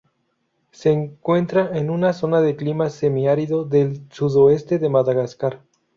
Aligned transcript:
Se 0.71 0.89
encuentra 0.91 1.77
en 1.77 1.91
una 1.91 2.11
zona 2.13 2.41
de 2.41 2.55
clima 2.55 2.89
semiárido, 2.89 3.65
del 3.65 4.01
sudoeste 4.11 4.79
de 4.79 4.89
Madagascar. 4.89 5.61